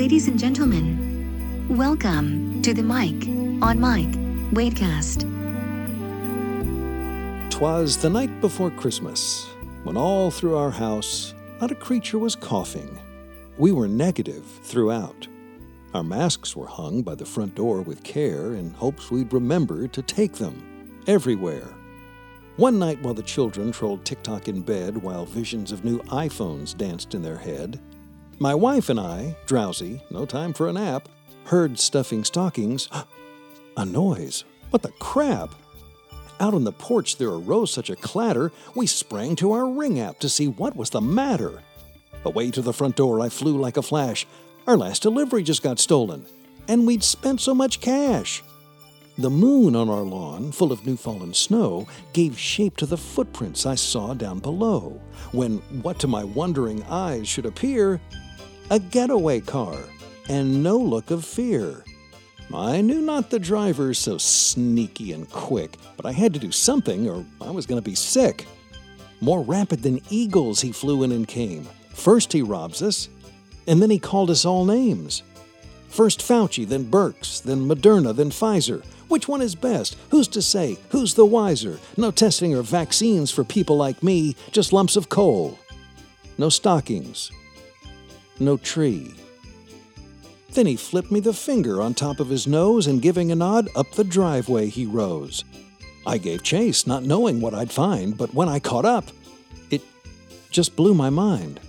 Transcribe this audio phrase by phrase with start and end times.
[0.00, 3.28] Ladies and gentlemen, welcome to the Mike
[3.60, 4.10] on Mike
[4.50, 5.20] Wadecast.
[7.50, 9.46] Twas the night before Christmas,
[9.84, 12.98] when all through our house not a creature was coughing.
[13.58, 15.28] We were negative throughout.
[15.92, 20.00] Our masks were hung by the front door with care in hopes we'd remember to
[20.00, 21.68] take them everywhere.
[22.56, 27.14] One night while the children trolled TikTok in bed while visions of new iPhones danced
[27.14, 27.78] in their head,
[28.40, 31.10] my wife and I, drowsy, no time for a nap,
[31.44, 32.88] heard stuffing stockings.
[33.76, 34.44] a noise.
[34.70, 35.54] What the crap?
[36.40, 40.18] Out on the porch there arose such a clatter, we sprang to our ring app
[40.20, 41.62] to see what was the matter.
[42.24, 44.26] Away to the front door I flew like a flash.
[44.66, 46.24] Our last delivery just got stolen,
[46.66, 48.42] and we'd spent so much cash.
[49.18, 53.66] The moon on our lawn, full of new fallen snow, gave shape to the footprints
[53.66, 54.98] I saw down below,
[55.32, 58.00] when what to my wondering eyes should appear
[58.70, 59.76] a getaway car,
[60.28, 61.84] and no look of fear.
[62.54, 67.08] I knew not the driver so sneaky and quick, but I had to do something
[67.08, 68.46] or I was going to be sick.
[69.20, 71.68] More rapid than eagles, he flew in and came.
[71.94, 73.08] First, he robs us,
[73.66, 75.24] and then he called us all names.
[75.88, 78.84] First Fauci, then Birx, then Moderna, then Pfizer.
[79.08, 79.96] Which one is best?
[80.10, 80.78] Who's to say?
[80.90, 81.80] Who's the wiser?
[81.96, 85.58] No testing or vaccines for people like me, just lumps of coal.
[86.38, 87.32] No stockings,
[88.40, 89.14] no tree.
[90.52, 93.68] Then he flipped me the finger on top of his nose and giving a nod,
[93.76, 95.44] up the driveway he rose.
[96.06, 99.08] I gave chase, not knowing what I'd find, but when I caught up,
[99.70, 99.82] it
[100.50, 101.60] just blew my mind.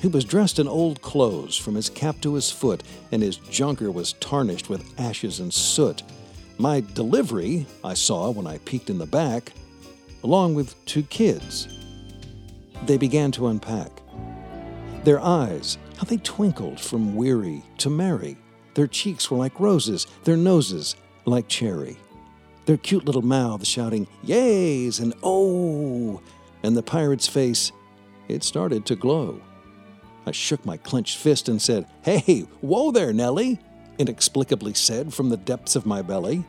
[0.00, 2.82] He was dressed in old clothes from his cap to his foot,
[3.12, 6.02] and his junker was tarnished with ashes and soot.
[6.58, 9.52] My delivery I saw when I peeked in the back,
[10.22, 11.68] along with two kids.
[12.84, 13.90] They began to unpack.
[15.04, 18.36] Their eyes, how they twinkled from weary to merry.
[18.74, 21.96] Their cheeks were like roses, their noses like cherry.
[22.66, 26.20] Their cute little mouths shouting, Yays and Oh!
[26.62, 27.72] And the pirate's face,
[28.28, 29.40] it started to glow.
[30.26, 33.58] I shook my clenched fist and said, Hey, whoa there, Nellie!
[33.98, 36.44] inexplicably said from the depths of my belly.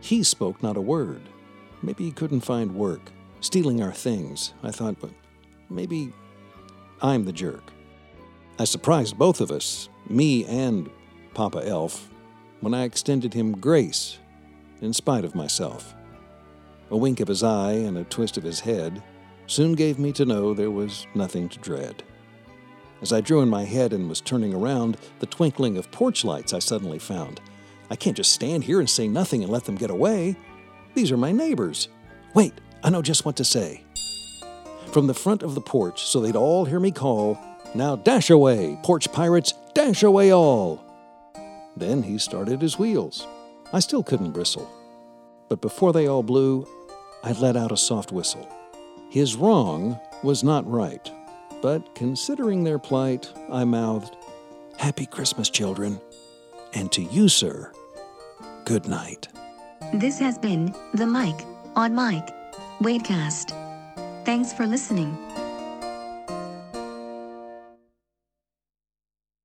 [0.00, 1.22] He spoke not a word.
[1.82, 3.12] Maybe he couldn't find work.
[3.40, 4.52] Stealing our things.
[4.62, 5.10] I thought, but
[5.70, 6.12] maybe
[7.00, 7.72] I'm the jerk.
[8.60, 10.90] I surprised both of us, me and
[11.32, 12.10] Papa Elf,
[12.60, 14.18] when I extended him grace
[14.80, 15.94] in spite of myself.
[16.90, 19.00] A wink of his eye and a twist of his head
[19.46, 22.02] soon gave me to know there was nothing to dread.
[23.00, 26.52] As I drew in my head and was turning around, the twinkling of porch lights
[26.52, 27.40] I suddenly found.
[27.90, 30.36] I can't just stand here and say nothing and let them get away.
[30.94, 31.88] These are my neighbors.
[32.34, 33.84] Wait, I know just what to say.
[34.86, 37.38] From the front of the porch, so they'd all hear me call,
[37.74, 40.82] now dash away, porch pirates, dash away all.
[41.76, 43.26] Then he started his wheels.
[43.72, 44.70] I still couldn't bristle.
[45.48, 46.66] But before they all blew,
[47.22, 48.48] I let out a soft whistle.
[49.10, 51.10] His wrong was not right,
[51.62, 54.16] but considering their plight, I mouthed,
[54.78, 56.00] Happy Christmas, children,
[56.72, 57.72] and to you, sir,
[58.64, 59.26] good night.
[59.92, 62.28] This has been the Mike on Mike
[62.80, 63.50] Wadecast.
[64.24, 65.16] Thanks for listening.